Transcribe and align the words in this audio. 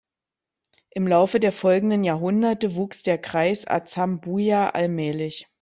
Im 0.89 1.05
Laufe 1.05 1.39
der 1.39 1.51
folgenden 1.51 2.03
Jahrhunderte 2.03 2.73
wuchs 2.75 3.03
der 3.03 3.19
Kreis 3.19 3.67
Azambuja 3.67 4.71
allmählich. 4.71 5.47